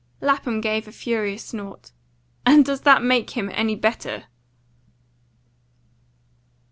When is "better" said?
3.75-4.23